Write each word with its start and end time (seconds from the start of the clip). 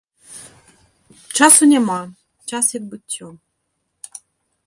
Часу 1.39 1.63
няма, 1.73 1.99
час 2.51 2.65
як 2.77 2.83
быццё. 2.93 3.27